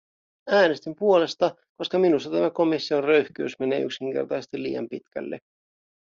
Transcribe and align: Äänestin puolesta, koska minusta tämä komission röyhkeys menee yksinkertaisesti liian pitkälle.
Äänestin 0.49 0.95
puolesta, 0.95 1.55
koska 1.77 1.99
minusta 1.99 2.29
tämä 2.31 2.49
komission 2.49 3.03
röyhkeys 3.03 3.59
menee 3.59 3.79
yksinkertaisesti 3.81 4.63
liian 4.63 4.89
pitkälle. 4.89 5.39